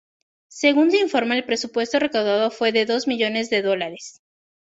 Según 0.49 0.89
se 0.89 0.97
informa, 0.97 1.35
el 1.37 1.43
presupuesto 1.45 1.99
recaudado 1.99 2.49
fue 2.49 2.71
de 2.71 2.87
dos 2.87 3.05
millones 3.07 3.51
de 3.51 3.61
dólares. 3.61 4.19